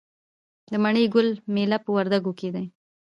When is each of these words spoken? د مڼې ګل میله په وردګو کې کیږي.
د 0.71 0.73
مڼې 0.83 1.03
ګل 1.13 1.29
میله 1.53 1.77
په 1.83 1.89
وردګو 1.95 2.31
کې 2.31 2.37
کیږي. 2.53 2.65